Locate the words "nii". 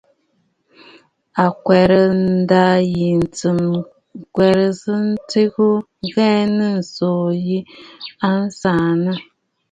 6.57-6.79, 9.03-9.19